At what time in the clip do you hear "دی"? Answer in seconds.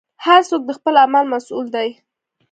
1.75-1.89